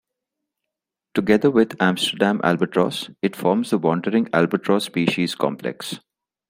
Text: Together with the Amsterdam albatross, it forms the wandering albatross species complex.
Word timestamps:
Together 1.13 1.51
with 1.51 1.69
the 1.77 1.83
Amsterdam 1.83 2.41
albatross, 2.43 3.11
it 3.21 3.35
forms 3.35 3.69
the 3.69 3.77
wandering 3.77 4.27
albatross 4.33 4.85
species 4.85 5.35
complex. 5.35 5.99